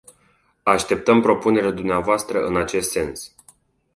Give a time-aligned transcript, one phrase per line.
[0.63, 2.25] Așteptăm propunerile dvs.
[2.29, 3.35] în acest sens.